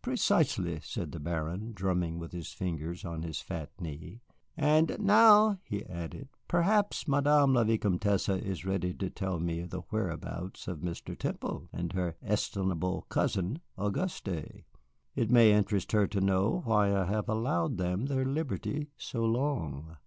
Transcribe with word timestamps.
"Precisely," 0.00 0.80
said 0.82 1.12
the 1.12 1.20
Baron, 1.20 1.74
drumming 1.74 2.18
with 2.18 2.32
his 2.32 2.54
fingers 2.54 3.04
on 3.04 3.20
his 3.20 3.42
fat 3.42 3.70
knee. 3.78 4.22
"And 4.56 4.96
now," 4.98 5.58
he 5.62 5.84
added, 5.84 6.30
"perhaps 6.48 7.06
Madame 7.06 7.52
la 7.52 7.64
Vicomtesse 7.64 8.30
is 8.30 8.64
ready 8.64 8.94
to 8.94 9.10
tell 9.10 9.38
me 9.38 9.60
of 9.60 9.68
the 9.68 9.82
whereabouts 9.90 10.68
of 10.68 10.78
Mr. 10.80 11.14
Temple 11.18 11.68
and 11.70 11.92
her 11.92 12.16
estimable 12.22 13.02
cousin, 13.10 13.58
Auguste. 13.76 14.28
It 15.14 15.28
may 15.30 15.52
interest 15.52 15.92
her 15.92 16.06
to 16.06 16.20
know 16.22 16.62
why 16.64 16.90
I 16.96 17.04
have 17.04 17.28
allowed 17.28 17.76
them 17.76 18.06
their 18.06 18.24
liberty 18.24 18.88
so 18.96 19.22
long." 19.26 19.98